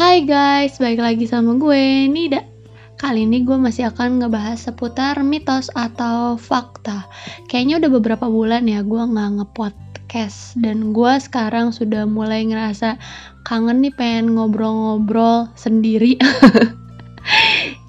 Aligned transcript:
Hai 0.00 0.24
guys, 0.24 0.80
balik 0.80 1.04
lagi 1.04 1.28
sama 1.28 1.60
gue 1.60 2.08
Nida. 2.08 2.40
Kali 2.96 3.28
ini 3.28 3.44
gue 3.44 3.60
masih 3.60 3.92
akan 3.92 4.24
ngebahas 4.24 4.56
seputar 4.56 5.20
mitos 5.20 5.68
atau 5.76 6.40
fakta. 6.40 7.04
Kayaknya 7.52 7.84
udah 7.84 7.90
beberapa 8.00 8.26
bulan 8.32 8.64
ya 8.64 8.80
gue 8.80 8.96
gak 8.96 9.30
ngepodcast 9.36 10.56
Dan 10.56 10.96
gue 10.96 11.12
sekarang 11.20 11.76
sudah 11.76 12.08
mulai 12.08 12.48
ngerasa 12.48 12.96
kangen 13.44 13.84
nih 13.84 13.92
pengen 13.92 14.40
ngobrol-ngobrol 14.40 15.52
sendiri 15.52 16.16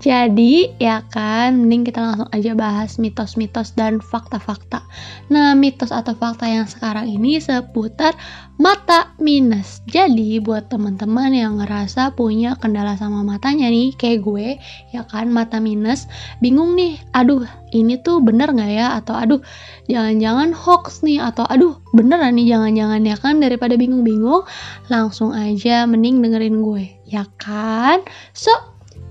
Jadi 0.02 0.82
ya 0.82 1.06
kan, 1.14 1.62
mending 1.62 1.86
kita 1.86 2.02
langsung 2.02 2.30
aja 2.34 2.58
bahas 2.58 2.98
mitos-mitos 2.98 3.78
dan 3.78 4.02
fakta-fakta. 4.02 4.82
Nah, 5.30 5.54
mitos 5.54 5.94
atau 5.94 6.18
fakta 6.18 6.50
yang 6.50 6.66
sekarang 6.66 7.06
ini 7.06 7.38
seputar 7.38 8.18
mata 8.58 9.14
minus. 9.22 9.86
Jadi 9.86 10.42
buat 10.42 10.74
teman-teman 10.74 11.38
yang 11.38 11.62
ngerasa 11.62 12.18
punya 12.18 12.58
kendala 12.58 12.98
sama 12.98 13.22
matanya 13.22 13.70
nih, 13.70 13.94
kayak 13.94 14.26
gue, 14.26 14.58
ya 14.90 15.06
kan 15.06 15.30
mata 15.30 15.62
minus, 15.62 16.10
bingung 16.42 16.74
nih, 16.74 16.98
aduh 17.14 17.46
ini 17.70 18.02
tuh 18.02 18.26
bener 18.26 18.50
nggak 18.58 18.74
ya? 18.74 18.98
Atau 18.98 19.14
aduh 19.14 19.42
jangan-jangan 19.86 20.50
hoax 20.58 21.06
nih? 21.06 21.22
Atau 21.22 21.46
aduh 21.46 21.78
beneran 21.94 22.42
nih 22.42 22.58
jangan-jangan 22.58 23.06
ya 23.06 23.18
kan? 23.22 23.38
Daripada 23.38 23.78
bingung-bingung, 23.78 24.50
langsung 24.90 25.30
aja 25.30 25.86
mending 25.86 26.26
dengerin 26.26 26.66
gue, 26.66 26.90
ya 27.06 27.30
kan? 27.38 28.02
So, 28.34 28.50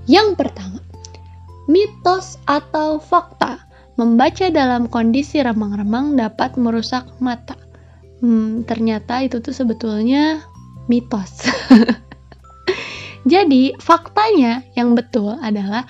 yang 0.09 0.39
pertama, 0.39 0.81
mitos 1.69 2.41
atau 2.49 3.01
fakta. 3.01 3.61
Membaca 4.01 4.49
dalam 4.49 4.89
kondisi 4.89 5.45
remang-remang 5.45 6.17
dapat 6.17 6.57
merusak 6.57 7.05
mata. 7.21 7.59
Hmm, 8.25 8.65
ternyata 8.65 9.21
itu 9.21 9.45
tuh 9.45 9.53
sebetulnya 9.53 10.41
mitos. 10.89 11.45
Jadi, 13.33 13.77
faktanya 13.77 14.65
yang 14.73 14.97
betul 14.97 15.37
adalah 15.45 15.85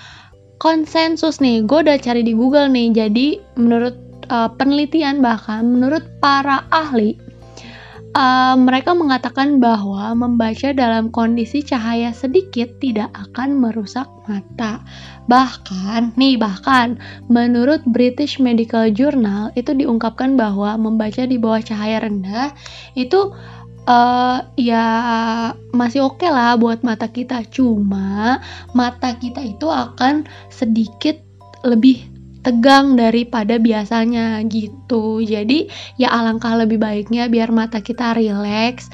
konsensus 0.58 1.38
nih. 1.38 1.62
Gue 1.62 1.86
udah 1.86 2.02
cari 2.02 2.26
di 2.26 2.34
Google 2.34 2.66
nih. 2.66 2.90
Jadi, 2.90 3.38
menurut 3.54 3.94
uh, 4.26 4.50
penelitian 4.58 5.22
bahkan 5.22 5.66
menurut 5.66 6.02
para 6.18 6.66
ahli 6.74 7.29
uh, 8.14 8.56
mereka 8.58 8.94
mengatakan 8.96 9.62
bahwa 9.62 10.14
membaca 10.14 10.74
dalam 10.74 11.10
kondisi 11.14 11.62
cahaya 11.62 12.10
sedikit 12.10 12.78
tidak 12.82 13.10
akan 13.14 13.58
merusak 13.62 14.06
mata. 14.26 14.82
Bahkan, 15.30 16.18
nih 16.18 16.34
bahkan 16.34 16.98
menurut 17.30 17.82
British 17.86 18.42
Medical 18.42 18.90
Journal 18.90 19.54
itu 19.54 19.70
diungkapkan 19.70 20.34
bahwa 20.34 20.74
membaca 20.74 21.22
di 21.22 21.38
bawah 21.38 21.62
cahaya 21.62 22.02
rendah 22.02 22.50
itu 22.98 23.30
uh, 23.86 24.38
ya 24.58 24.86
masih 25.70 26.10
oke 26.10 26.18
okay 26.18 26.30
lah 26.34 26.58
buat 26.58 26.82
mata 26.82 27.06
kita. 27.06 27.46
Cuma 27.54 28.42
mata 28.74 29.14
kita 29.14 29.38
itu 29.46 29.70
akan 29.70 30.26
sedikit 30.50 31.22
lebih 31.62 32.09
tegang 32.40 32.96
daripada 32.96 33.60
biasanya 33.60 34.40
gitu. 34.48 35.20
Jadi 35.20 35.68
ya 36.00 36.12
alangkah 36.12 36.56
lebih 36.56 36.80
baiknya 36.80 37.28
biar 37.28 37.52
mata 37.52 37.84
kita 37.84 38.16
rileks 38.16 38.88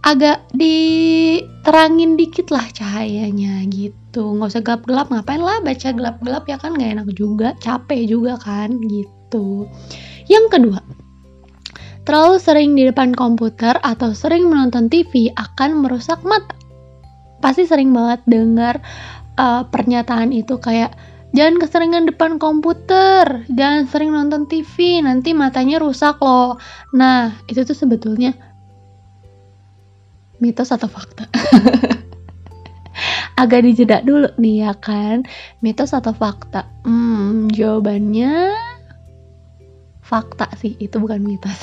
agak 0.00 0.48
diterangin 0.56 2.16
dikit 2.16 2.48
lah 2.48 2.64
cahayanya 2.72 3.64
gitu. 3.68 4.36
Nggak 4.36 4.50
usah 4.56 4.62
gelap-gelap 4.64 5.06
ngapain 5.12 5.42
lah 5.44 5.60
baca 5.60 5.88
gelap-gelap 5.92 6.44
ya 6.48 6.56
kan? 6.56 6.72
Nggak 6.76 6.90
enak 7.00 7.08
juga 7.16 7.48
capek 7.60 8.02
juga 8.08 8.40
kan 8.40 8.80
gitu. 8.88 9.68
Yang 10.28 10.46
kedua 10.52 10.80
terlalu 12.08 12.36
sering 12.40 12.74
di 12.74 12.88
depan 12.88 13.12
komputer 13.12 13.76
atau 13.84 14.16
sering 14.16 14.48
menonton 14.48 14.88
TV 14.88 15.30
akan 15.36 15.84
merusak 15.84 16.18
mata. 16.24 16.56
Pasti 17.38 17.64
sering 17.64 17.92
banget 17.92 18.24
dengar 18.26 18.80
uh, 19.36 19.62
pernyataan 19.68 20.32
itu 20.34 20.58
kayak 20.60 20.92
Jangan 21.30 21.62
keseringan 21.62 22.04
depan 22.10 22.42
komputer, 22.42 23.46
jangan 23.54 23.86
sering 23.86 24.10
nonton 24.10 24.50
TV, 24.50 24.98
nanti 24.98 25.30
matanya 25.30 25.78
rusak 25.78 26.18
loh. 26.18 26.58
Nah, 26.90 27.30
itu 27.46 27.62
tuh 27.62 27.78
sebetulnya 27.78 28.34
mitos 30.42 30.74
atau 30.74 30.90
fakta? 30.90 31.30
Agak 33.40 33.62
dijeda 33.62 34.02
dulu 34.02 34.26
nih 34.42 34.66
ya 34.66 34.72
kan, 34.74 35.22
mitos 35.62 35.94
atau 35.94 36.10
fakta? 36.10 36.66
Hmm, 36.82 37.46
jawabannya 37.54 38.50
fakta 40.02 40.50
sih, 40.58 40.74
itu 40.82 40.98
bukan 40.98 41.22
mitos. 41.22 41.62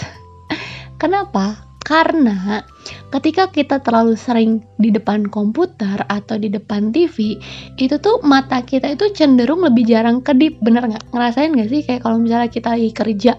Kenapa? 1.01 1.59
Karena 1.84 2.63
ketika 3.07 3.47
kita 3.47 3.79
terlalu 3.79 4.19
sering 4.19 4.59
di 4.84 4.91
depan 4.91 5.31
komputer 5.31 6.03
atau 6.12 6.35
di 6.35 6.51
depan 6.51 6.91
TV, 6.91 7.40
itu 7.79 7.95
tuh 8.00 8.19
mata 8.23 8.59
kita 8.59 8.91
itu 8.91 9.07
cenderung 9.16 9.63
lebih 9.63 9.88
jarang 9.88 10.19
kedip, 10.19 10.59
bener 10.59 10.84
nggak? 10.84 11.16
Ngerasain 11.16 11.56
nggak 11.56 11.69
sih 11.72 11.81
kayak 11.88 12.03
kalau 12.03 12.19
misalnya 12.19 12.51
kita 12.51 12.75
lagi 12.75 12.91
kerja 12.91 13.34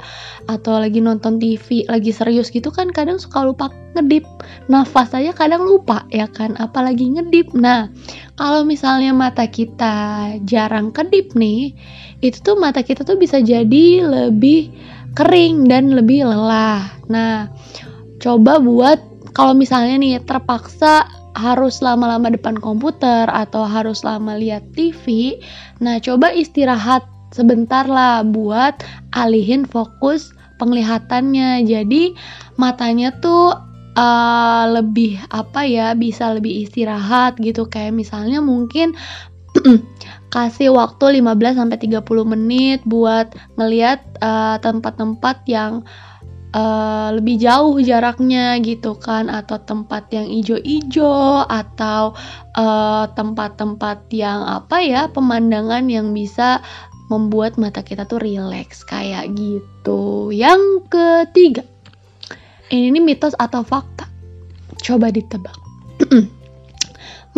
atau 0.48 0.80
lagi 0.80 1.04
nonton 1.04 1.36
TV, 1.36 1.84
lagi 1.84 2.10
serius 2.12 2.48
gitu 2.48 2.72
kan 2.72 2.88
kadang 2.88 3.20
suka 3.20 3.44
lupa 3.44 3.68
ngedip, 3.92 4.24
nafas 4.72 5.12
aja 5.12 5.36
kadang 5.36 5.64
lupa 5.64 6.08
ya 6.08 6.24
kan, 6.28 6.56
apalagi 6.56 7.04
ngedip. 7.12 7.52
Nah, 7.52 7.92
kalau 8.40 8.64
misalnya 8.64 9.12
mata 9.12 9.44
kita 9.44 10.32
jarang 10.48 10.96
kedip 10.96 11.36
nih, 11.36 11.76
itu 12.24 12.40
tuh 12.40 12.56
mata 12.56 12.80
kita 12.80 13.04
tuh 13.04 13.20
bisa 13.20 13.38
jadi 13.44 14.04
lebih 14.04 14.72
kering 15.12 15.68
dan 15.68 15.92
lebih 15.92 16.24
lelah. 16.24 16.88
Nah, 17.08 17.50
coba 18.18 18.60
buat 18.60 19.07
kalau 19.38 19.54
misalnya 19.54 20.02
nih 20.02 20.18
terpaksa 20.26 21.06
harus 21.38 21.78
lama-lama 21.78 22.26
depan 22.34 22.58
komputer 22.58 23.30
atau 23.30 23.62
harus 23.62 24.02
lama 24.02 24.34
lihat 24.34 24.66
TV, 24.74 25.38
nah 25.78 26.02
coba 26.02 26.34
istirahat 26.34 27.06
sebentar 27.30 27.86
lah 27.86 28.26
buat 28.26 28.82
alihin 29.14 29.62
fokus 29.62 30.34
penglihatannya. 30.58 31.62
Jadi 31.70 32.18
matanya 32.58 33.14
tuh 33.22 33.54
uh, 33.94 34.64
lebih 34.74 35.22
apa 35.30 35.62
ya 35.62 35.94
bisa 35.94 36.34
lebih 36.34 36.66
istirahat 36.66 37.38
gitu 37.38 37.70
kayak 37.70 37.94
misalnya 37.94 38.42
mungkin 38.42 38.98
kasih 40.34 40.74
waktu 40.74 41.22
15 41.22 41.62
sampai 41.62 41.78
30 41.78 42.02
menit 42.26 42.82
buat 42.82 43.30
ngelihat 43.54 44.02
uh, 44.18 44.58
tempat-tempat 44.58 45.46
yang 45.46 45.86
uh, 46.54 47.10
lebih 47.12 47.40
jauh 47.40 47.76
jaraknya 47.80 48.56
gitu 48.62 48.96
kan 48.96 49.28
atau 49.28 49.60
tempat 49.60 50.08
yang 50.12 50.28
ijo-ijo 50.28 51.44
atau 51.44 52.16
eh, 52.56 53.04
tempat-tempat 53.12 53.98
uh, 54.08 54.14
yang 54.14 54.40
apa 54.44 54.76
ya 54.80 55.02
pemandangan 55.12 55.88
yang 55.88 56.12
bisa 56.12 56.60
membuat 57.08 57.56
mata 57.56 57.80
kita 57.80 58.04
tuh 58.04 58.20
rileks 58.20 58.84
kayak 58.84 59.32
gitu. 59.32 60.28
Yang 60.28 60.84
ketiga, 60.92 61.64
ini, 62.68 62.92
ini 62.92 63.00
mitos 63.00 63.32
atau 63.40 63.64
fakta? 63.64 64.04
Coba 64.84 65.08
ditebak. 65.08 65.56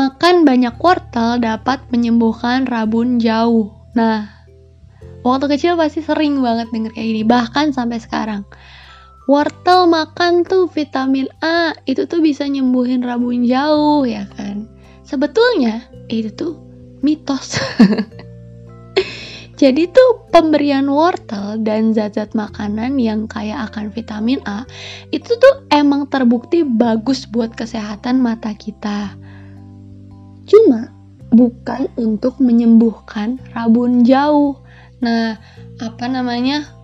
Makan 0.01 0.43
banyak 0.43 0.75
wortel 0.83 1.39
dapat 1.39 1.87
menyembuhkan 1.95 2.67
rabun 2.67 3.23
jauh. 3.23 3.71
Nah, 3.95 4.27
waktu 5.23 5.47
kecil 5.55 5.79
pasti 5.79 6.03
sering 6.03 6.43
banget 6.43 6.67
denger 6.75 6.91
kayak 6.91 7.07
gini, 7.07 7.23
bahkan 7.23 7.71
sampai 7.71 8.03
sekarang 8.03 8.43
wortel 9.31 9.87
makan 9.87 10.43
tuh 10.43 10.67
vitamin 10.67 11.31
A 11.39 11.71
itu 11.87 12.03
tuh 12.11 12.19
bisa 12.19 12.51
nyembuhin 12.51 13.07
rabun 13.07 13.47
jauh 13.47 14.03
ya 14.03 14.27
kan? 14.35 14.67
Sebetulnya 15.07 15.87
itu 16.11 16.35
tuh 16.35 16.59
mitos. 17.07 17.55
Jadi 19.61 19.93
tuh 19.93 20.27
pemberian 20.35 20.91
wortel 20.91 21.63
dan 21.63 21.95
zat-zat 21.95 22.35
makanan 22.35 22.99
yang 22.99 23.31
kaya 23.31 23.71
akan 23.71 23.95
vitamin 23.95 24.43
A 24.49 24.67
itu 25.15 25.31
tuh 25.39 25.63
emang 25.71 26.11
terbukti 26.11 26.67
bagus 26.67 27.31
buat 27.31 27.55
kesehatan 27.55 28.19
mata 28.19 28.51
kita. 28.57 29.15
Cuma 30.51 30.91
bukan 31.31 31.87
untuk 31.95 32.43
menyembuhkan 32.43 33.39
rabun 33.55 34.03
jauh. 34.03 34.59
Nah 35.05 35.39
apa 35.79 36.05
namanya 36.09 36.80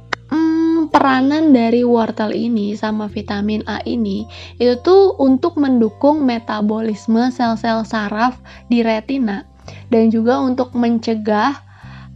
peranan 0.96 1.52
dari 1.52 1.84
wortel 1.84 2.32
ini 2.32 2.72
sama 2.72 3.04
vitamin 3.04 3.60
A 3.68 3.84
ini 3.84 4.24
itu 4.56 4.80
tuh 4.80 5.12
untuk 5.20 5.60
mendukung 5.60 6.24
metabolisme 6.24 7.28
sel-sel 7.28 7.84
saraf 7.84 8.40
di 8.72 8.80
retina 8.80 9.44
dan 9.92 10.08
juga 10.08 10.40
untuk 10.40 10.72
mencegah 10.72 11.52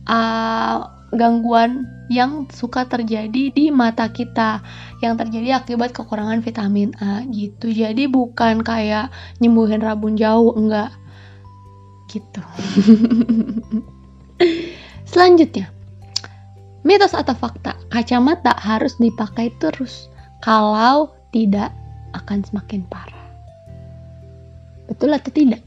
uh, 0.09 0.89
gangguan 1.13 1.85
yang 2.09 2.49
suka 2.49 2.89
terjadi 2.89 3.53
di 3.53 3.69
mata 3.69 4.09
kita 4.09 4.65
yang 5.05 5.21
terjadi 5.21 5.61
akibat 5.61 5.93
kekurangan 5.93 6.41
vitamin 6.41 6.97
A 7.05 7.21
gitu. 7.29 7.69
Jadi 7.69 8.09
bukan 8.09 8.65
kayak 8.65 9.13
nyembuhin 9.45 9.85
rabun 9.85 10.17
jauh 10.17 10.57
enggak 10.57 10.89
gitu. 12.09 12.41
Selanjutnya, 15.13 15.69
Mitos 16.81 17.13
atau 17.13 17.37
fakta, 17.37 17.77
kacamata 17.93 18.57
harus 18.57 18.97
dipakai 18.97 19.53
terus. 19.61 20.09
Kalau 20.41 21.13
tidak 21.29 21.69
akan 22.17 22.41
semakin 22.41 22.89
parah. 22.89 23.27
Betul 24.89 25.13
atau 25.13 25.31
tidak? 25.31 25.61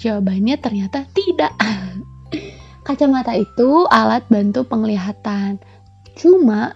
Jawabannya 0.00 0.56
ternyata 0.58 1.04
tidak. 1.12 1.52
kacamata 2.88 3.36
itu 3.36 3.84
alat 3.92 4.24
bantu 4.32 4.64
penglihatan. 4.64 5.60
Cuma 6.16 6.74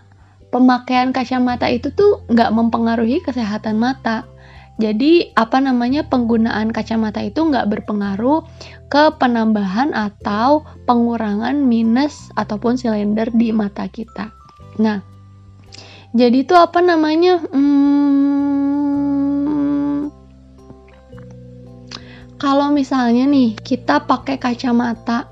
pemakaian 0.53 1.11
kacamata 1.11 1.67
itu 1.73 1.89
tuh 1.97 2.21
nggak 2.29 2.53
mempengaruhi 2.53 3.25
kesehatan 3.25 3.81
mata. 3.81 4.29
Jadi 4.81 5.33
apa 5.37 5.61
namanya 5.61 6.09
penggunaan 6.09 6.73
kacamata 6.73 7.21
itu 7.21 7.45
nggak 7.45 7.69
berpengaruh 7.69 8.45
ke 8.89 9.17
penambahan 9.21 9.93
atau 9.93 10.65
pengurangan 10.89 11.57
minus 11.65 12.33
ataupun 12.37 12.77
silinder 12.81 13.29
di 13.33 13.53
mata 13.53 13.89
kita. 13.89 14.33
Nah, 14.81 15.01
jadi 16.13 16.45
itu 16.45 16.53
apa 16.53 16.85
namanya? 16.85 17.41
Hmm, 17.53 17.73
kalau 22.37 22.69
misalnya 22.69 23.25
nih 23.25 23.57
kita 23.57 24.05
pakai 24.05 24.37
kacamata 24.37 25.32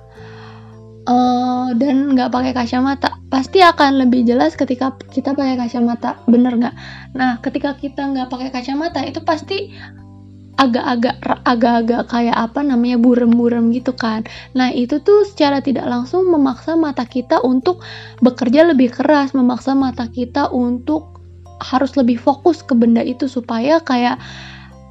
uh, 1.11 1.69
dan 1.75 2.15
nggak 2.15 2.31
pakai 2.31 2.53
kacamata. 2.55 3.19
Pasti 3.27 3.59
akan 3.59 4.07
lebih 4.07 4.23
jelas 4.23 4.55
ketika 4.55 4.95
kita 5.11 5.35
pakai 5.35 5.59
kacamata. 5.59 6.23
Bener 6.31 6.55
nggak? 6.55 6.75
Nah 7.19 7.43
ketika 7.43 7.75
kita 7.75 8.07
nggak 8.07 8.31
pakai 8.31 8.49
kacamata 8.55 9.03
itu 9.03 9.19
pasti 9.27 9.75
agak-agak 10.61 11.17
agak-agak 11.49 12.03
kayak 12.13 12.37
apa 12.37 12.61
namanya 12.61 13.01
burem-burem 13.01 13.73
gitu 13.73 13.97
kan. 13.97 14.29
Nah, 14.53 14.69
itu 14.69 15.01
tuh 15.01 15.25
secara 15.25 15.65
tidak 15.65 15.89
langsung 15.89 16.29
memaksa 16.29 16.77
mata 16.77 17.09
kita 17.09 17.41
untuk 17.41 17.81
bekerja 18.21 18.69
lebih 18.69 18.93
keras, 18.93 19.33
memaksa 19.33 19.73
mata 19.73 20.05
kita 20.05 20.53
untuk 20.53 21.17
harus 21.65 21.97
lebih 21.97 22.21
fokus 22.21 22.61
ke 22.61 22.77
benda 22.77 23.01
itu 23.01 23.25
supaya 23.25 23.81
kayak 23.81 24.21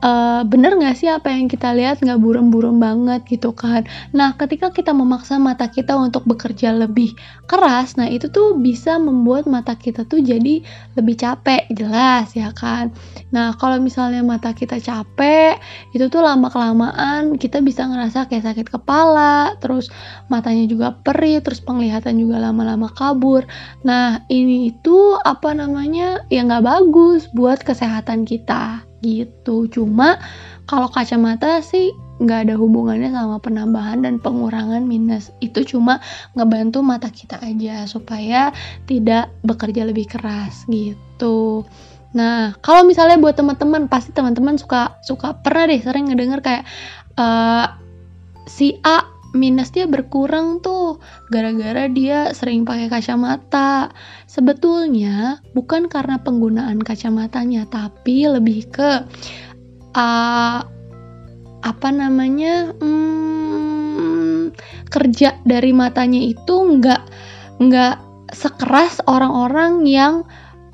uh, 0.03 0.41
bener 0.47 0.75
nggak 0.75 0.95
sih 0.97 1.09
apa 1.11 1.31
yang 1.31 1.47
kita 1.47 1.71
lihat? 1.75 2.01
Nggak 2.03 2.19
burem-burem 2.19 2.79
banget 2.79 3.23
gitu 3.27 3.51
kan. 3.55 3.85
Nah 4.15 4.35
ketika 4.35 4.71
kita 4.73 4.91
memaksa 4.91 5.37
mata 5.37 5.67
kita 5.69 5.95
untuk 5.95 6.25
bekerja 6.25 6.75
lebih 6.75 7.15
keras 7.49 7.97
nah 7.97 8.05
itu 8.05 8.29
tuh 8.29 8.57
bisa 8.57 8.97
membuat 9.01 9.49
mata 9.49 9.73
kita 9.73 10.05
tuh 10.05 10.21
jadi 10.21 10.61
lebih 10.95 11.15
capek 11.19 11.69
jelas 11.73 12.33
ya 12.33 12.51
kan? 12.55 12.91
Nah 13.31 13.55
kalau 13.55 13.77
misalnya 13.79 14.25
mata 14.25 14.51
kita 14.55 14.81
capek 14.81 15.59
itu 15.95 16.05
tuh 16.09 16.21
lama 16.25 16.49
kelamaan 16.51 17.37
kita 17.37 17.61
bisa 17.63 17.85
ngerasa 17.87 18.27
kayak 18.27 18.51
sakit 18.51 18.67
kepala 18.67 19.55
terus 19.61 19.91
matanya 20.27 20.65
juga 20.65 20.87
perih 20.95 21.43
terus 21.43 21.61
penglihatan 21.63 22.17
juga 22.17 22.41
lama-lama 22.41 22.91
kabur. 22.91 23.45
Nah 23.85 24.25
ini 24.27 24.73
itu 24.73 25.15
apa 25.21 25.53
namanya? 25.53 26.23
Ya 26.33 26.43
nggak 26.43 26.65
bagus 26.65 27.29
buat 27.31 27.61
kesehatan 27.61 28.25
kita 28.25 28.88
gitu. 28.99 29.67
Cuma 29.71 30.19
kalau 30.69 30.87
kacamata 30.91 31.59
sih 31.65 31.91
nggak 32.19 32.51
ada 32.51 32.55
hubungannya 32.59 33.15
sama 33.15 33.39
penambahan 33.39 34.03
dan 34.03 34.19
pengurangan 34.19 34.83
minus. 34.83 35.31
Itu 35.39 35.63
cuma 35.63 36.03
ngebantu 36.35 36.83
mata 36.83 37.07
kita 37.07 37.39
aja 37.39 37.87
supaya 37.87 38.51
tidak 38.85 39.31
bekerja 39.43 39.87
lebih 39.87 40.07
keras 40.07 40.67
gitu. 40.67 41.63
Nah 42.15 42.57
kalau 42.59 42.83
misalnya 42.83 43.21
buat 43.21 43.37
teman-teman 43.37 43.87
pasti 43.87 44.11
teman-teman 44.11 44.57
suka 44.57 44.99
suka 45.05 45.37
pernah 45.39 45.69
deh 45.69 45.79
sering 45.79 46.09
ngedenger 46.11 46.41
kayak 46.41 46.63
uh, 47.15 47.77
si 48.49 48.79
A 48.81 49.18
minusnya 49.35 49.85
berkurang 49.85 50.61
tuh 50.61 50.97
gara-gara 51.29 51.85
dia 51.89 52.33
sering 52.33 52.65
pakai 52.65 52.89
kacamata. 52.89 53.93
Sebetulnya 54.25 55.41
bukan 55.53 55.91
karena 55.91 56.21
penggunaan 56.21 56.81
kacamatanya, 56.81 57.69
tapi 57.69 58.25
lebih 58.25 58.69
ke 58.69 59.05
uh, 59.95 60.59
apa 61.59 61.89
namanya 61.91 62.71
hmm, 62.79 64.55
kerja 64.87 65.35
dari 65.43 65.75
matanya 65.75 66.23
itu 66.23 66.55
nggak 66.79 67.01
nggak 67.59 67.95
sekeras 68.31 69.03
orang-orang 69.09 69.83
yang 69.83 70.23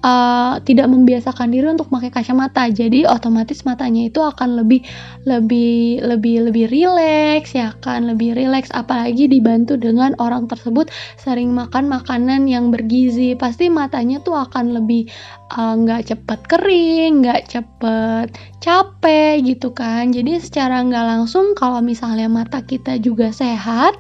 uh, 0.06 0.62
tidak 0.62 0.88
membiasakan 0.88 1.50
diri 1.50 1.66
untuk 1.66 1.90
pakai 1.90 2.14
kacamata. 2.14 2.70
Jadi 2.70 3.10
otomatis 3.10 3.66
matanya 3.66 4.06
itu 4.06 4.22
akan 4.22 4.62
lebih 4.62 4.86
lebih 5.26 6.06
lebih 6.06 6.50
lebih 6.52 6.66
rileks 6.70 7.58
ya 7.58 7.74
kan? 7.82 8.06
Lebih 8.06 8.38
rileks 8.38 8.70
apalagi 8.70 9.26
dibantu 9.26 9.82
dengan 9.82 10.14
orang 10.22 10.46
tersebut 10.46 10.94
sering 11.18 11.52
makan 11.52 11.90
makanan 11.90 12.46
yang 12.46 12.70
bergizi. 12.70 13.34
Pasti 13.34 13.74
matanya 13.74 14.22
tuh 14.22 14.38
akan 14.38 14.78
lebih 14.78 15.10
eh, 15.50 15.74
nggak 15.82 16.02
uh, 16.06 16.08
cepet 16.14 16.40
kering 16.46 17.26
nggak 17.26 17.42
cepet 17.50 18.28
capek 18.62 19.42
gitu 19.42 19.74
kan? 19.74 20.14
Jadi 20.14 20.38
secara 20.38 20.86
nggak 20.86 21.06
langsung 21.06 21.58
kalau 21.58 21.82
misalnya 21.82 22.30
mata 22.30 22.62
kita 22.62 23.02
juga 23.02 23.34
sehat 23.34 23.98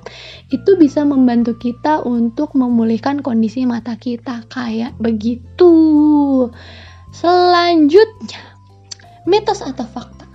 itu 0.53 0.77
bisa 0.77 1.01
membantu 1.01 1.57
kita 1.57 2.05
untuk 2.05 2.53
memulihkan 2.53 3.25
kondisi 3.25 3.65
mata 3.65 3.97
kita. 3.97 4.45
Kayak 4.49 4.93
begitu 5.01 5.94
Selanjutnya, 7.15 8.43
mitos 9.23 9.63
atau 9.63 9.87
fakta. 9.87 10.27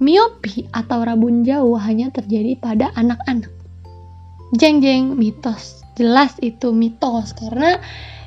Miopi 0.00 0.70
atau 0.72 1.04
rabun 1.04 1.44
jauh 1.44 1.76
hanya 1.76 2.08
terjadi 2.08 2.56
pada 2.56 2.88
anak-anak. 2.96 3.52
Jeng-jeng, 4.56 5.18
mitos. 5.18 5.79
Jelas 6.00 6.32
itu 6.40 6.72
mitos. 6.72 7.36
Karena 7.36 7.76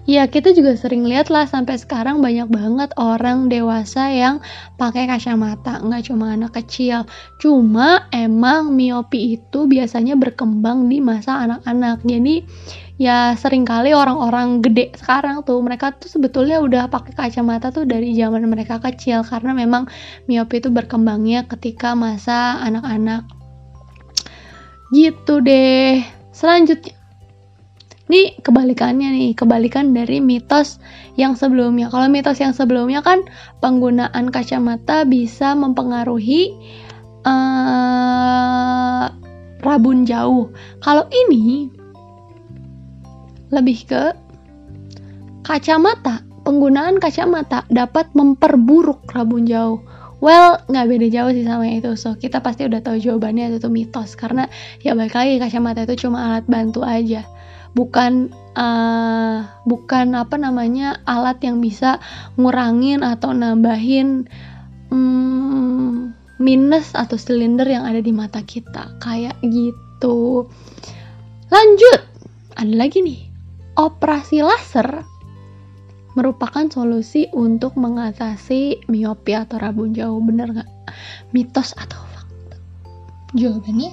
ya 0.06 0.28
kita 0.28 0.52
juga 0.52 0.76
sering 0.76 1.08
lihat 1.08 1.32
lah 1.32 1.48
sampai 1.48 1.80
sekarang 1.80 2.20
banyak 2.20 2.52
banget 2.52 2.92
orang 3.00 3.48
dewasa 3.48 4.12
yang 4.12 4.44
pakai 4.76 5.08
kacamata 5.08 5.82
nggak 5.82 6.14
cuma 6.14 6.38
anak 6.38 6.54
kecil. 6.54 7.10
Cuma 7.42 8.06
emang 8.14 8.78
miopi 8.78 9.42
itu 9.42 9.66
biasanya 9.66 10.14
berkembang 10.14 10.86
di 10.86 11.02
masa 11.02 11.42
anak-anak. 11.42 12.06
Jadi 12.06 12.46
ya 13.02 13.34
sering 13.34 13.66
kali 13.66 13.90
orang-orang 13.90 14.62
gede 14.62 14.94
sekarang 14.94 15.42
tuh 15.42 15.58
mereka 15.66 15.98
tuh 15.98 16.14
sebetulnya 16.14 16.62
udah 16.62 16.94
pakai 16.94 17.18
kacamata 17.18 17.74
tuh 17.74 17.90
dari 17.90 18.14
zaman 18.14 18.46
mereka 18.46 18.78
kecil. 18.78 19.26
Karena 19.26 19.58
memang 19.58 19.90
miopi 20.30 20.62
itu 20.62 20.70
berkembangnya 20.70 21.50
ketika 21.50 21.98
masa 21.98 22.62
anak-anak. 22.62 23.26
Gitu 24.94 25.42
deh. 25.42 26.06
Selanjutnya 26.34 27.03
ini 28.12 28.36
kebalikannya 28.44 29.10
nih 29.16 29.32
kebalikan 29.38 29.96
dari 29.96 30.20
mitos 30.20 30.78
yang 31.16 31.40
sebelumnya 31.40 31.88
kalau 31.88 32.12
mitos 32.12 32.38
yang 32.42 32.52
sebelumnya 32.52 33.00
kan 33.00 33.24
penggunaan 33.64 34.28
kacamata 34.28 35.08
bisa 35.08 35.56
mempengaruhi 35.56 36.52
uh, 37.24 39.08
rabun 39.64 40.04
jauh 40.04 40.52
kalau 40.84 41.08
ini 41.10 41.72
lebih 43.54 43.86
ke 43.86 44.04
kacamata. 45.46 46.26
Penggunaan 46.44 47.00
kacamata 47.00 47.64
dapat 47.72 48.12
memperburuk 48.18 49.08
rabun 49.14 49.48
jauh. 49.48 49.80
Well, 50.20 50.60
nggak 50.68 50.88
beda 50.88 51.08
jauh 51.12 51.32
sih 51.32 51.46
sama 51.48 51.68
itu. 51.72 51.96
So, 51.96 52.16
kita 52.20 52.44
pasti 52.44 52.68
udah 52.68 52.84
tahu 52.84 53.00
jawabannya 53.00 53.60
itu 53.60 53.72
mitos. 53.72 54.16
Karena 54.20 54.48
ya 54.84 54.96
balik 54.96 55.16
lagi 55.16 55.40
kacamata 55.40 55.88
itu 55.88 56.08
cuma 56.08 56.32
alat 56.32 56.44
bantu 56.48 56.84
aja. 56.84 57.24
Bukan 57.74 58.30
uh, 58.54 59.38
bukan 59.66 60.14
apa 60.14 60.38
namanya 60.38 61.02
alat 61.10 61.42
yang 61.42 61.58
bisa 61.58 61.98
ngurangin 62.38 63.02
atau 63.02 63.34
nambahin 63.34 64.30
um, 64.94 66.14
minus 66.38 66.94
atau 66.94 67.18
silinder 67.18 67.66
yang 67.66 67.86
ada 67.86 68.00
di 68.00 68.14
mata 68.14 68.46
kita. 68.46 68.94
Kayak 69.02 69.38
gitu. 69.42 70.46
Lanjut. 71.50 72.02
Ada 72.54 72.74
lagi 72.78 73.02
nih 73.02 73.34
operasi 73.78 74.46
laser 74.46 75.02
merupakan 76.14 76.70
solusi 76.70 77.26
untuk 77.34 77.74
mengatasi 77.74 78.86
miopi 78.86 79.34
atau 79.34 79.58
rabun 79.58 79.98
jauh 79.98 80.22
bener 80.22 80.54
nggak 80.54 80.70
mitos 81.34 81.74
atau 81.74 81.98
fakta 82.14 82.58
jawabannya 83.34 83.90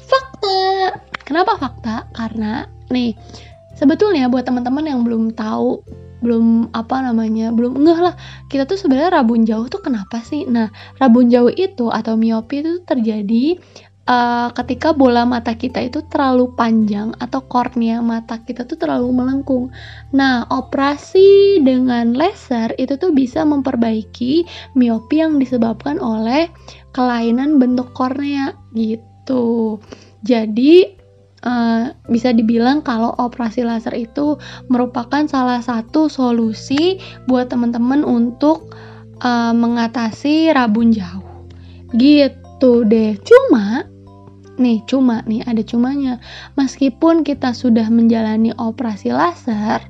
fakta 0.00 0.56
kenapa 1.28 1.60
fakta 1.60 1.94
karena 2.16 2.64
nih 2.92 3.16
sebetulnya 3.74 4.28
buat 4.28 4.44
teman-teman 4.44 4.84
yang 4.84 5.00
belum 5.02 5.32
tahu 5.32 5.82
belum 6.22 6.70
apa 6.70 7.02
namanya 7.02 7.50
belum 7.50 7.82
ngeh 7.82 7.98
lah 7.98 8.14
kita 8.46 8.62
tuh 8.62 8.78
sebenarnya 8.78 9.18
rabun 9.18 9.42
jauh 9.42 9.66
tuh 9.66 9.82
kenapa 9.82 10.22
sih 10.22 10.46
nah 10.46 10.70
rabun 11.02 11.26
jauh 11.26 11.50
itu 11.50 11.90
atau 11.90 12.14
miopi 12.14 12.62
itu 12.62 12.78
terjadi 12.86 13.58
uh, 14.06 14.48
ketika 14.54 14.94
bola 14.94 15.26
mata 15.26 15.54
kita 15.54 15.82
itu 15.82 16.02
terlalu 16.06 16.50
panjang 16.54 17.14
atau 17.18 17.42
kornea 17.42 18.02
mata 18.02 18.40
kita 18.42 18.66
tuh 18.66 18.78
terlalu 18.78 19.10
melengkung. 19.14 19.70
Nah, 20.14 20.46
operasi 20.50 21.60
dengan 21.62 22.14
laser 22.16 22.74
itu 22.78 22.98
tuh 22.98 23.14
bisa 23.14 23.46
memperbaiki 23.46 24.46
miopi 24.78 25.22
yang 25.22 25.38
disebabkan 25.38 26.02
oleh 26.02 26.50
kelainan 26.90 27.62
bentuk 27.62 27.94
kornea 27.94 28.54
gitu. 28.74 29.78
Jadi 30.22 31.01
uh, 31.42 31.94
bisa 32.08 32.34
dibilang 32.34 32.82
kalau 32.82 33.14
operasi 33.18 33.66
laser 33.66 33.94
itu 33.94 34.38
merupakan 34.66 35.26
salah 35.26 35.60
satu 35.62 36.06
solusi 36.06 36.98
buat 37.26 37.50
teman-teman 37.50 38.06
untuk 38.06 38.74
uh, 39.22 39.54
mengatasi 39.54 40.50
rabun 40.54 40.94
jauh. 40.94 41.26
Gitu 41.92 42.86
deh. 42.88 43.18
Cuma 43.22 43.92
nih 44.60 44.84
cuma 44.84 45.24
nih 45.24 45.42
ada 45.48 45.64
cumanya 45.64 46.20
meskipun 46.60 47.24
kita 47.24 47.56
sudah 47.56 47.88
menjalani 47.88 48.52
operasi 48.60 49.08
laser 49.08 49.80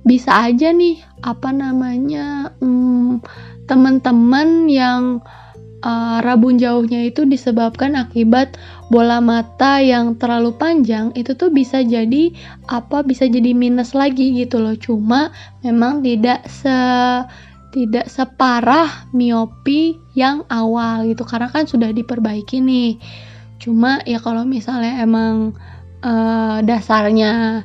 bisa 0.00 0.32
aja 0.48 0.72
nih 0.72 0.96
apa 1.20 1.52
namanya 1.52 2.56
hmm, 2.64 3.20
teman-teman 3.68 4.66
yang 4.72 5.20
uh, 5.84 6.18
rabun 6.22 6.60
jauhnya 6.60 7.08
itu 7.08 7.24
disebabkan 7.24 7.96
akibat 7.96 8.56
bola 8.92 9.18
mata 9.18 9.80
yang 9.80 10.16
terlalu 10.16 10.54
panjang 10.56 11.12
itu 11.16 11.32
tuh 11.36 11.48
bisa 11.52 11.80
jadi 11.80 12.32
apa 12.68 13.02
bisa 13.04 13.26
jadi 13.26 13.52
minus 13.56 13.96
lagi 13.96 14.36
gitu 14.36 14.60
loh. 14.60 14.76
Cuma 14.76 15.32
memang 15.64 16.04
tidak 16.04 16.46
se 16.48 16.78
tidak 17.70 18.10
separah 18.10 19.06
miopi 19.14 19.94
yang 20.18 20.42
awal 20.50 21.06
gitu 21.06 21.22
karena 21.22 21.48
kan 21.48 21.64
sudah 21.64 21.94
diperbaiki 21.94 22.58
nih. 22.60 22.98
Cuma 23.62 24.02
ya 24.04 24.18
kalau 24.18 24.42
misalnya 24.42 25.04
emang 25.04 25.54
uh, 26.02 26.58
dasarnya 26.66 27.62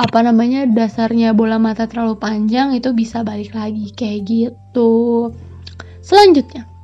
apa 0.00 0.18
namanya 0.24 0.64
dasarnya 0.64 1.36
bola 1.36 1.60
mata 1.60 1.84
terlalu 1.84 2.16
panjang 2.16 2.72
itu 2.72 2.92
bisa 2.96 3.24
balik 3.24 3.56
lagi 3.56 3.92
kayak 3.96 4.20
gitu. 4.28 5.32
Selanjutnya 6.04 6.77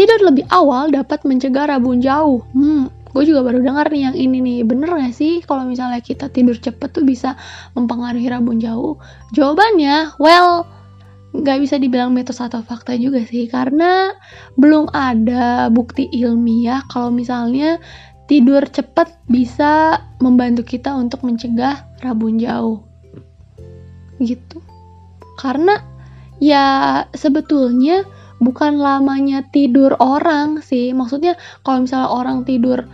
tidur 0.00 0.32
lebih 0.32 0.48
awal 0.48 0.88
dapat 0.88 1.20
mencegah 1.28 1.68
rabun 1.68 2.00
jauh. 2.00 2.40
Hmm 2.56 2.88
gue 3.10 3.26
juga 3.26 3.42
baru 3.42 3.58
dengar 3.60 3.90
nih 3.90 4.02
yang 4.10 4.16
ini 4.16 4.38
nih. 4.40 4.58
Bener 4.62 4.88
gak 4.88 5.14
sih 5.14 5.42
kalau 5.42 5.66
misalnya 5.66 5.98
kita 6.00 6.30
tidur 6.30 6.56
cepet 6.56 6.88
tuh 6.94 7.04
bisa 7.04 7.34
mempengaruhi 7.74 8.30
rabun 8.30 8.62
jauh? 8.62 8.96
Jawabannya 9.34 10.16
well 10.22 10.64
nggak 11.30 11.62
bisa 11.62 11.78
dibilang 11.78 12.10
mitos 12.10 12.42
atau 12.42 12.62
fakta 12.62 12.94
juga 12.96 13.22
sih. 13.26 13.50
Karena 13.50 14.14
belum 14.54 14.94
ada 14.94 15.68
bukti 15.68 16.06
ilmiah 16.10 16.86
kalau 16.86 17.10
misalnya 17.10 17.82
tidur 18.30 18.62
cepat 18.62 19.10
bisa 19.26 19.98
membantu 20.22 20.62
kita 20.62 20.94
untuk 20.94 21.26
mencegah 21.26 21.82
rabun 22.02 22.38
jauh. 22.38 22.86
Gitu. 24.22 24.62
Karena 25.34 25.82
ya 26.38 27.02
sebetulnya 27.10 28.06
bukan 28.40 28.80
lamanya 28.80 29.44
tidur 29.52 29.94
orang 30.00 30.64
sih. 30.64 30.90
Maksudnya 30.96 31.36
kalau 31.62 31.84
misalnya 31.84 32.10
orang 32.10 32.42
tidur 32.48 32.88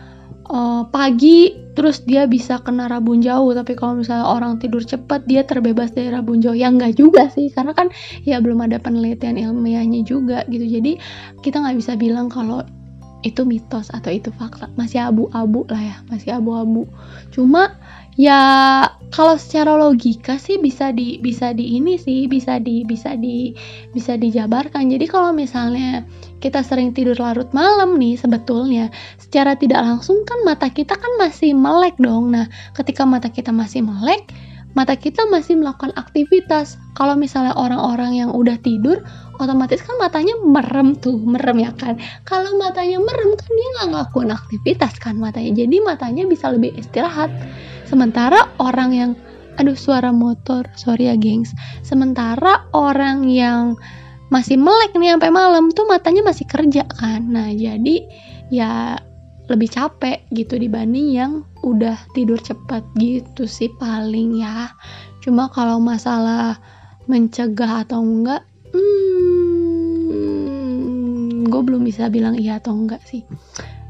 uh, 0.51 0.83
pagi 0.91 1.55
terus 1.79 2.03
dia 2.03 2.27
bisa 2.27 2.61
kena 2.61 2.91
rabun 2.91 3.23
jauh. 3.23 3.55
Tapi 3.55 3.79
kalau 3.79 4.03
misalnya 4.03 4.27
orang 4.27 4.59
tidur 4.59 4.83
cepat 4.83 5.25
dia 5.25 5.47
terbebas 5.47 5.95
dari 5.95 6.11
rabun 6.11 6.43
jauh. 6.43 6.59
Ya 6.59 6.69
enggak 6.69 6.99
juga 6.99 7.31
sih. 7.31 7.49
Karena 7.55 7.73
kan 7.73 7.89
ya 8.27 8.43
belum 8.43 8.61
ada 8.67 8.83
penelitian 8.83 9.39
ilmiahnya 9.39 10.03
juga 10.03 10.43
gitu. 10.51 10.67
Jadi 10.67 10.99
kita 11.41 11.63
nggak 11.63 11.79
bisa 11.79 11.95
bilang 11.95 12.29
kalau 12.29 12.67
itu 13.25 13.43
mitos 13.47 13.89
atau 13.95 14.11
itu 14.13 14.35
fakta. 14.35 14.69
Masih 14.75 15.07
abu-abu 15.07 15.65
lah 15.71 15.81
ya. 15.81 15.97
Masih 16.11 16.37
abu-abu. 16.37 16.91
Cuma 17.31 17.79
ya 18.19 18.41
kalau 19.15 19.39
secara 19.39 19.79
logika 19.79 20.37
sih 20.37 20.59
bisa 20.59 20.91
di 20.91 21.23
bisa 21.23 21.55
di 21.55 21.79
ini 21.79 21.95
sih 21.95 22.27
bisa 22.27 22.59
di 22.59 22.83
bisa 22.83 23.15
di 23.15 23.55
bisa 23.95 24.19
dijabarkan. 24.19 24.91
Jadi 24.91 25.07
kalau 25.07 25.31
misalnya 25.31 26.03
kita 26.43 26.61
sering 26.61 26.91
tidur 26.91 27.17
larut 27.17 27.49
malam 27.55 27.97
nih 27.97 28.19
sebetulnya 28.19 28.91
secara 29.17 29.55
tidak 29.55 29.83
langsung 29.83 30.27
kan 30.27 30.43
mata 30.43 30.69
kita 30.69 30.99
kan 30.99 31.13
masih 31.23 31.55
melek 31.55 31.95
dong. 32.03 32.35
Nah 32.35 32.51
ketika 32.75 33.07
mata 33.07 33.31
kita 33.31 33.55
masih 33.55 33.87
melek 33.87 34.27
mata 34.77 34.93
kita 34.93 35.25
masih 35.33 35.57
melakukan 35.57 35.97
aktivitas. 35.97 36.77
Kalau 36.93 37.17
misalnya 37.17 37.57
orang-orang 37.57 38.21
yang 38.21 38.31
udah 38.37 38.61
tidur 38.61 39.01
otomatis 39.41 39.81
kan 39.81 39.97
matanya 39.97 40.37
merem 40.45 40.93
tuh 40.93 41.17
merem 41.17 41.65
ya 41.65 41.73
kan? 41.73 41.97
Kalau 42.29 42.53
matanya 42.61 43.01
merem 43.01 43.33
kan 43.41 43.49
dia 43.49 43.69
nggak 43.81 43.89
ngelakuin 43.97 44.31
aktivitas 44.37 45.01
kan 45.01 45.17
matanya. 45.17 45.65
Jadi 45.65 45.81
matanya 45.81 46.29
bisa 46.29 46.53
lebih 46.53 46.77
istirahat 46.77 47.33
sementara 47.87 48.53
orang 48.61 48.91
yang 48.93 49.11
aduh 49.57 49.79
suara 49.79 50.13
motor 50.13 50.69
sorry 50.77 51.09
ya 51.09 51.17
gengs. 51.17 51.57
Sementara 51.81 52.69
orang 52.77 53.25
yang 53.27 53.81
masih 54.29 54.59
melek 54.59 54.93
nih 54.99 55.17
sampai 55.17 55.31
malam 55.33 55.73
tuh 55.73 55.89
matanya 55.89 56.23
masih 56.27 56.45
kerja 56.45 56.85
kan. 56.87 57.25
Nah 57.31 57.55
jadi 57.55 58.05
ya 58.53 59.01
lebih 59.47 59.71
capek 59.71 60.27
gitu 60.35 60.59
dibanding 60.59 61.15
yang 61.15 61.33
udah 61.63 61.95
tidur 62.13 62.43
cepat 62.43 62.83
gitu 62.99 63.47
sih 63.49 63.71
paling 63.81 64.43
ya. 64.43 64.75
Cuma 65.25 65.49
kalau 65.49 65.79
masalah 65.81 66.59
mencegah 67.07 67.87
atau 67.87 68.03
enggak 68.03 68.43
hmm, 68.75 69.07
gue 71.47 71.63
belum 71.63 71.87
bisa 71.87 72.11
bilang 72.11 72.35
iya 72.35 72.59
atau 72.59 72.75
enggak 72.75 72.99
sih 73.07 73.23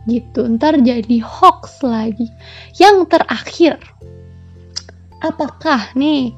gitu. 0.07 0.47
Ntar 0.47 0.81
jadi 0.83 1.19
hoax 1.23 1.83
lagi. 1.83 2.31
Yang 2.79 3.11
terakhir 3.11 3.75
apakah 5.21 5.91
nih 5.99 6.31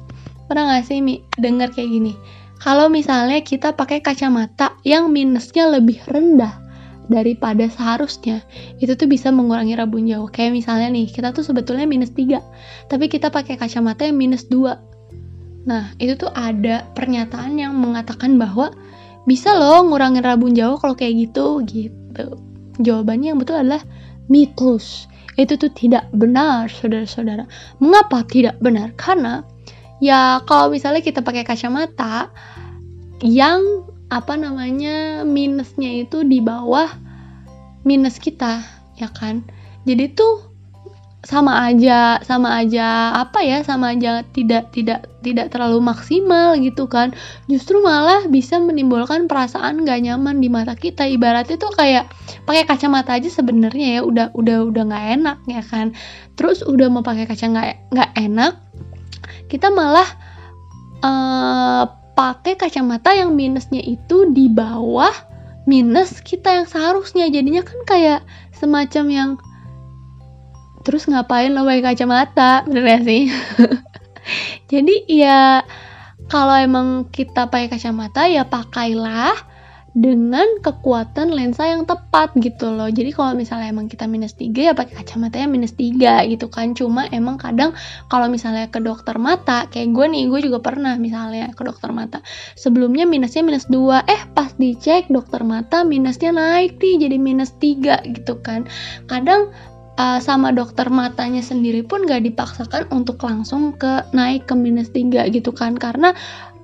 pernah 0.49 0.77
gak 0.77 0.89
sih 0.89 0.99
Mi 0.99 1.21
dengar 1.37 1.73
kayak 1.73 1.89
gini? 1.89 2.13
Kalau 2.59 2.91
misalnya 2.91 3.39
kita 3.39 3.71
pakai 3.71 4.03
kacamata 4.03 4.75
yang 4.83 5.15
minusnya 5.15 5.71
lebih 5.71 6.03
rendah 6.11 6.59
daripada 7.09 7.65
seharusnya 7.71 8.43
itu 8.77 8.93
tuh 8.93 9.07
bisa 9.07 9.31
mengurangi 9.31 9.79
rabun 9.79 10.05
jauh. 10.05 10.27
Kayak 10.27 10.59
misalnya 10.59 10.91
nih 10.91 11.07
kita 11.07 11.31
tuh 11.31 11.47
sebetulnya 11.47 11.87
minus 11.87 12.11
3 12.11 12.89
tapi 12.91 13.07
kita 13.07 13.31
pakai 13.31 13.55
kacamata 13.55 14.03
yang 14.09 14.17
minus 14.19 14.49
2 14.51 14.89
nah 15.67 15.91
itu 15.99 16.15
tuh 16.15 16.31
ada 16.33 16.87
pernyataan 16.95 17.59
yang 17.59 17.75
mengatakan 17.75 18.39
bahwa 18.39 18.71
bisa 19.27 19.53
loh 19.53 19.85
ngurangin 19.85 20.25
rabun 20.25 20.55
jauh 20.55 20.79
kalau 20.79 20.95
kayak 20.95 21.29
gitu 21.29 21.61
gitu 21.67 22.48
Jawabannya 22.79 23.35
yang 23.35 23.39
betul 23.39 23.59
adalah 23.59 23.83
mitos. 24.31 25.05
Itu 25.35 25.55
tuh 25.55 25.71
tidak 25.71 26.07
benar, 26.11 26.67
saudara-saudara. 26.67 27.47
Mengapa 27.79 28.23
tidak 28.27 28.59
benar? 28.59 28.91
Karena 28.95 29.43
ya 30.03 30.43
kalau 30.47 30.71
misalnya 30.71 31.03
kita 31.03 31.23
pakai 31.23 31.43
kacamata 31.43 32.31
yang 33.23 33.87
apa 34.09 34.33
namanya 34.39 35.21
minusnya 35.27 36.03
itu 36.07 36.25
di 36.25 36.41
bawah 36.41 36.89
minus 37.85 38.17
kita, 38.17 38.65
ya 38.97 39.07
kan? 39.11 39.45
Jadi 39.87 40.11
tuh 40.11 40.48
sama 41.19 41.67
aja 41.67 42.23
sama 42.23 42.63
aja 42.63 43.11
apa 43.11 43.43
ya 43.43 43.59
sama 43.67 43.91
aja 43.91 44.23
tidak 44.31 44.71
tidak 44.71 45.11
tidak 45.19 45.51
terlalu 45.51 45.83
maksimal 45.83 46.55
gitu 46.55 46.87
kan. 46.87 47.11
Justru 47.51 47.83
malah 47.83 48.23
bisa 48.31 48.55
menimbulkan 48.55 49.27
perasaan 49.27 49.83
gak 49.83 49.99
nyaman 49.99 50.39
di 50.39 50.47
mata 50.47 50.79
kita. 50.79 51.03
Ibaratnya 51.03 51.59
tuh 51.59 51.75
kayak 51.75 52.07
pakai 52.47 52.63
kacamata 52.63 53.19
aja 53.19 53.27
sebenarnya 53.27 53.99
ya 53.99 54.01
udah 54.07 54.31
udah 54.31 54.57
udah 54.71 54.83
nggak 54.87 55.05
enak 55.19 55.37
ya 55.51 55.61
kan. 55.67 55.91
Terus 56.39 56.63
udah 56.63 56.87
mau 56.87 57.03
pakai 57.03 57.27
kaca 57.27 57.45
nggak 57.51 57.91
nggak 57.91 58.11
enak 58.15 58.53
kita 59.49 59.73
malah 59.73 60.07
uh, 61.01 61.83
pakai 62.15 62.55
kacamata 62.55 63.11
yang 63.17 63.33
minusnya 63.35 63.81
itu 63.81 64.29
di 64.31 64.47
bawah 64.47 65.11
minus 65.65 66.23
kita 66.23 66.63
yang 66.63 66.67
seharusnya. 66.69 67.27
Jadinya 67.27 67.65
kan 67.65 67.79
kayak 67.83 68.21
semacam 68.55 69.05
yang 69.09 69.29
terus 70.89 71.05
ngapain 71.05 71.53
lo 71.53 71.69
pakai 71.69 71.85
kacamata? 71.85 72.65
Bener 72.65 72.81
gak 72.81 73.05
sih? 73.05 73.29
Jadi 74.73 75.05
ya 75.05 75.61
kalau 76.33 76.57
emang 76.57 77.05
kita 77.13 77.45
pakai 77.45 77.69
kacamata 77.69 78.25
ya 78.25 78.49
pakailah 78.49 79.37
dengan 79.93 80.61
kekuatan 80.65 81.29
lensa 81.29 81.69
yang 81.69 81.85
tepat 81.85 82.33
gitu 82.41 82.73
loh. 82.73 82.89
Jadi 82.89 83.13
kalau 83.13 83.37
misalnya 83.37 83.69
emang 83.69 83.85
kita 83.85 84.09
minus 84.09 84.33
3 84.33 84.49
ya 84.49 84.73
pakai 84.73 84.97
kacamata 85.01 85.37
yang 85.37 85.53
minus 85.53 85.77
3 85.77 86.25
gitu 86.29 86.49
kan. 86.49 86.73
Cuma 86.73 87.05
emang 87.13 87.37
kadang 87.37 87.77
kalau 88.09 88.25
misalnya 88.25 88.69
ke 88.69 88.81
dokter 88.81 89.17
mata 89.21 89.69
kayak 89.69 89.93
gue 89.93 90.05
nih 90.09 90.25
gue 90.25 90.39
juga 90.49 90.61
pernah 90.61 90.97
misalnya 90.97 91.53
ke 91.53 91.61
dokter 91.61 91.93
mata 91.93 92.25
sebelumnya 92.57 93.05
minusnya 93.05 93.45
minus 93.45 93.69
2 93.69 94.09
eh 94.09 94.21
pas 94.33 94.49
dicek 94.57 95.09
dokter 95.09 95.45
mata 95.45 95.85
minusnya 95.85 96.33
naik 96.33 96.81
nih 96.81 97.09
jadi 97.09 97.17
minus 97.21 97.53
3 97.57 98.09
gitu 98.13 98.41
kan. 98.41 98.65
Kadang 99.05 99.53
uh, 99.99 100.19
sama 100.23 100.55
dokter 100.55 100.87
matanya 100.87 101.43
sendiri 101.43 101.83
pun 101.83 102.07
gak 102.07 102.23
dipaksakan 102.23 102.87
untuk 102.95 103.19
langsung 103.21 103.75
ke 103.75 104.07
naik 104.15 104.47
ke 104.47 104.55
minus 104.55 104.89
3 104.95 105.27
gitu 105.35 105.51
kan. 105.51 105.75
Karena 105.75 106.15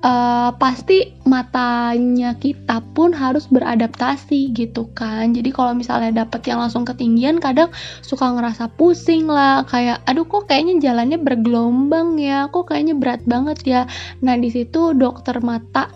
uh, 0.02 0.56
pasti 0.56 1.12
matanya 1.28 2.38
kita 2.40 2.80
pun 2.96 3.12
harus 3.12 3.52
beradaptasi 3.52 4.56
gitu 4.56 4.88
kan. 4.96 5.36
Jadi 5.36 5.52
kalau 5.52 5.76
misalnya 5.76 6.24
dapet 6.24 6.48
yang 6.48 6.64
langsung 6.64 6.88
ketinggian 6.88 7.44
kadang 7.44 7.70
suka 8.02 8.32
ngerasa 8.32 8.72
pusing 8.80 9.28
lah. 9.28 9.68
Kayak 9.68 10.02
aduh 10.08 10.24
kok 10.26 10.48
kayaknya 10.48 10.80
jalannya 10.80 11.20
bergelombang 11.20 12.16
ya? 12.16 12.48
Kok 12.50 12.72
kayaknya 12.72 12.96
berat 12.96 13.22
banget 13.28 13.60
ya? 13.68 13.82
Nah 14.24 14.40
di 14.40 14.48
situ 14.48 14.96
dokter 14.96 15.44
mata 15.44 15.92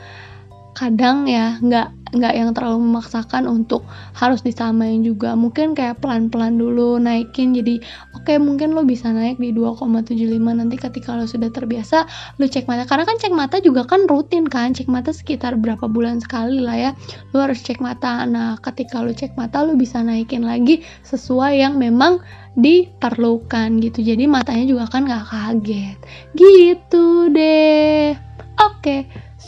kadang 0.79 1.27
ya 1.27 1.59
nggak 1.59 1.99
nggak 2.09 2.33
yang 2.33 2.49
terlalu 2.57 2.81
memaksakan 2.89 3.45
untuk 3.45 3.85
harus 4.17 4.41
disamain 4.41 5.03
juga. 5.05 5.37
Mungkin 5.37 5.77
kayak 5.77 6.01
pelan-pelan 6.01 6.57
dulu 6.57 6.97
naikin 6.97 7.53
jadi 7.53 7.83
oke 8.17 8.25
okay, 8.25 8.37
mungkin 8.41 8.73
lo 8.73 8.81
bisa 8.87 9.13
naik 9.13 9.37
di 9.37 9.53
2,75 9.53 10.15
nanti 10.39 10.75
ketika 10.79 11.13
lo 11.19 11.29
sudah 11.29 11.51
terbiasa 11.53 12.07
lo 12.41 12.45
cek 12.47 12.65
mata. 12.65 12.87
Karena 12.87 13.03
kan 13.05 13.17
cek 13.21 13.33
mata 13.35 13.61
juga 13.61 13.85
kan 13.85 14.07
rutin 14.09 14.47
kan 14.47 14.73
cek 14.73 14.89
mata 14.89 15.11
sekitar 15.13 15.59
berapa 15.59 15.85
bulan 15.85 16.23
sekali 16.23 16.63
lah 16.63 16.77
ya 16.79 16.91
lo 17.35 17.45
harus 17.45 17.61
cek 17.61 17.77
mata. 17.83 18.25
Nah 18.25 18.57
ketika 18.63 19.03
lo 19.03 19.13
cek 19.13 19.37
mata 19.37 19.61
lo 19.61 19.77
bisa 19.77 20.01
naikin 20.01 20.47
lagi 20.47 20.81
sesuai 21.05 21.61
yang 21.61 21.77
memang 21.77 22.23
diperlukan 22.57 23.83
gitu. 23.85 24.01
Jadi 24.01 24.25
matanya 24.25 24.65
juga 24.65 24.89
kan 24.89 25.05
nggak 25.05 25.25
kaget. 25.29 25.97
Gitu 26.33 27.29
deh. 27.29 28.17
Oke 28.59 28.75
okay, 28.81 28.99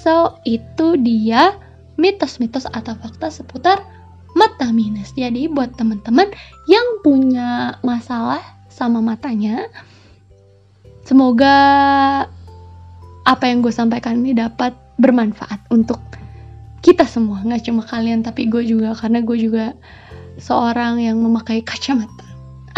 so 0.01 0.41
itu 0.43 0.98
dia 0.98 1.55
mitos-mitos 2.01 2.65
atau 2.65 2.98
fakta 2.98 3.29
seputar 3.29 3.86
mata 4.34 4.72
minus. 4.72 5.13
Jadi 5.13 5.51
buat 5.51 5.75
teman-teman 5.77 6.31
yang 6.65 7.03
punya 7.05 7.77
masalah 7.86 8.41
sama 8.72 9.03
matanya, 9.03 9.67
semoga 11.05 11.55
apa 13.22 13.43
yang 13.46 13.62
gue 13.62 13.70
sampaikan 13.70 14.24
ini 14.25 14.34
dapat 14.34 14.74
bermanfaat 14.98 15.70
untuk 15.70 16.01
kita 16.81 17.05
semua, 17.05 17.46
nggak 17.46 17.70
cuma 17.70 17.86
kalian 17.86 18.25
tapi 18.25 18.50
gue 18.50 18.65
juga 18.65 18.98
karena 18.98 19.22
gue 19.22 19.38
juga 19.38 19.77
seorang 20.41 20.98
yang 20.98 21.22
memakai 21.22 21.62
kacamata. 21.62 22.25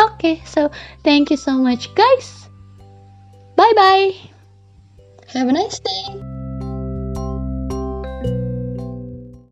Oke, 0.01 0.17
okay, 0.19 0.35
so 0.43 0.67
thank 1.07 1.31
you 1.31 1.39
so 1.39 1.55
much 1.55 1.87
guys. 1.95 2.49
Bye 3.55 3.71
bye. 3.77 4.11
Have 5.31 5.47
a 5.47 5.53
nice 5.55 5.79
day. 5.79 6.32